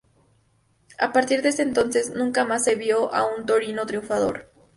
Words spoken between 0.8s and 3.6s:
A partir de ese entonces, nunca más se vio a un